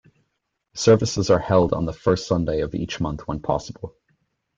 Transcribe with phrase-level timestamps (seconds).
[0.73, 3.95] Services are held on the first Sunday of each month when possible.